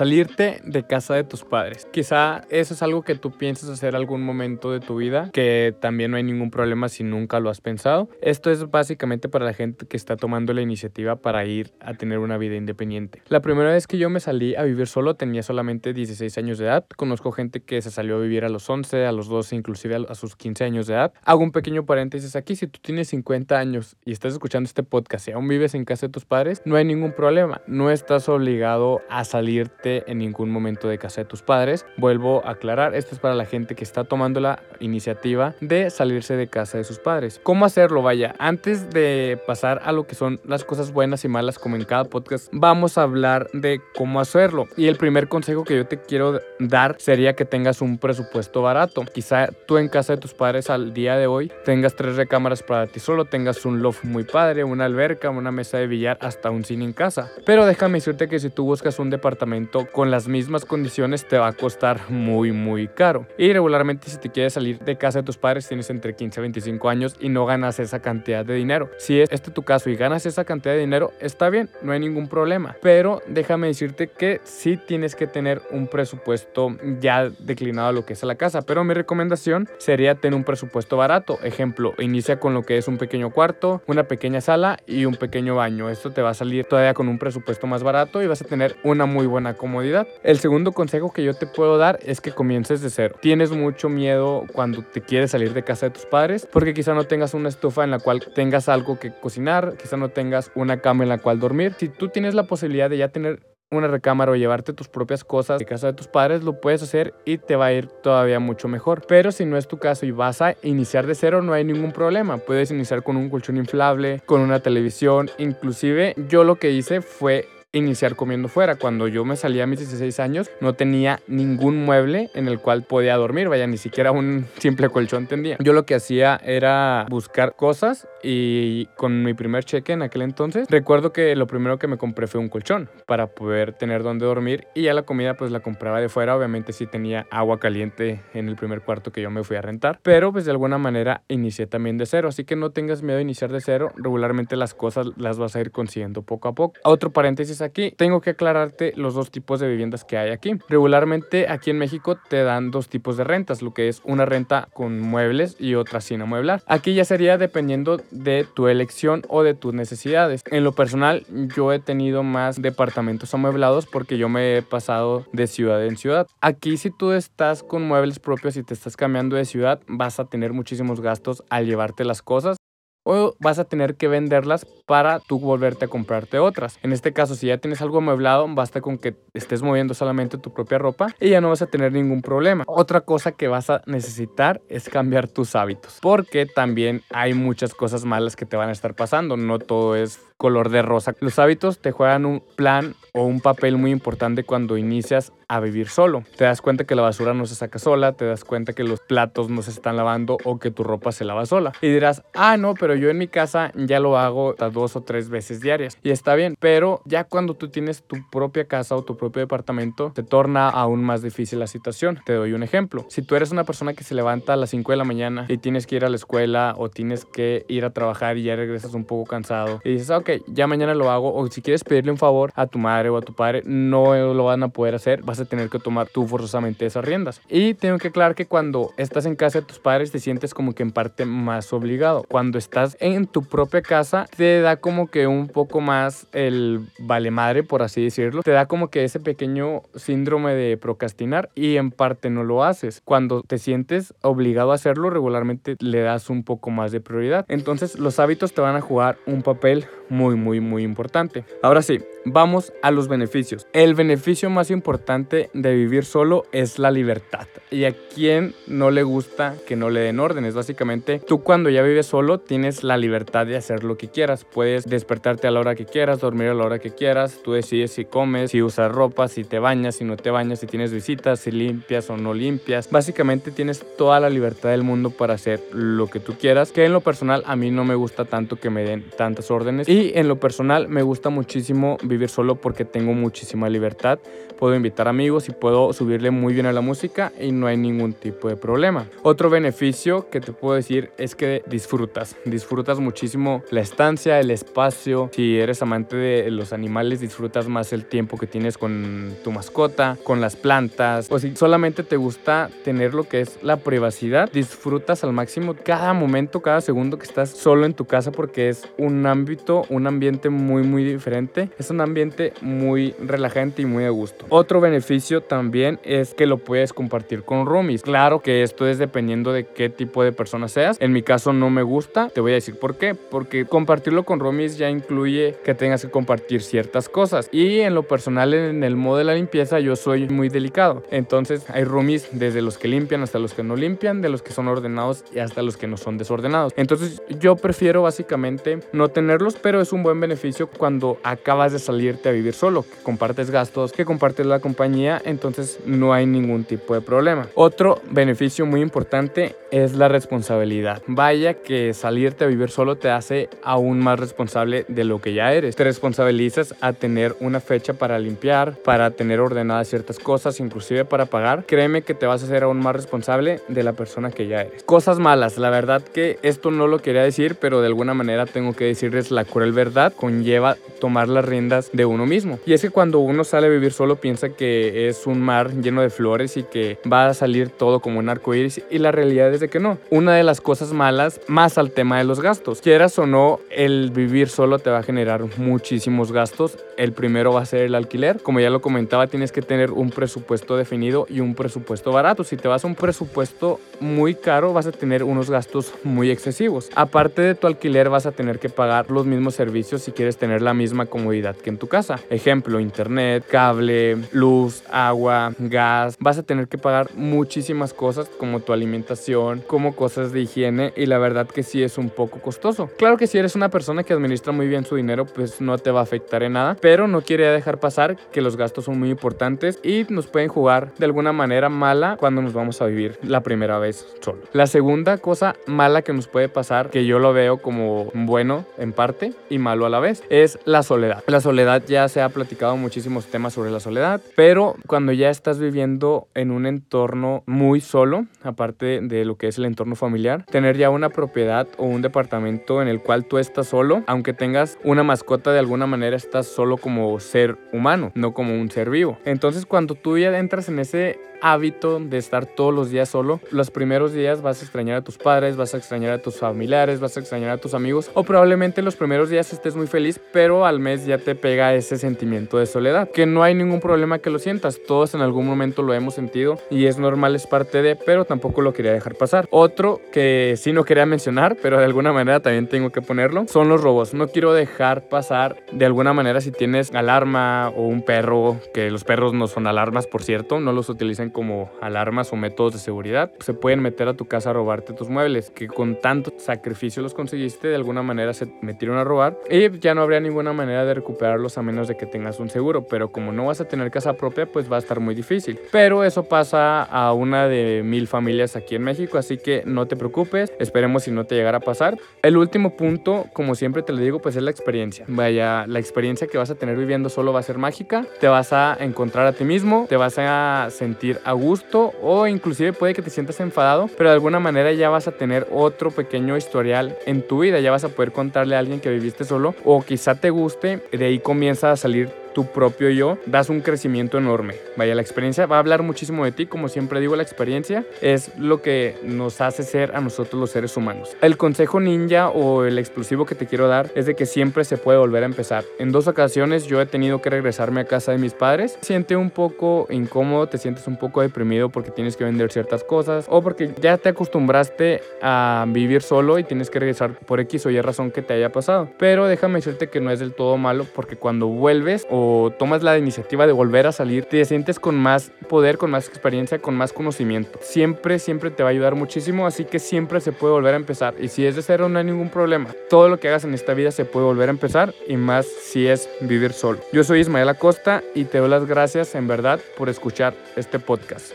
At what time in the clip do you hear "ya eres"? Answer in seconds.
355.34-355.76, 364.46-364.82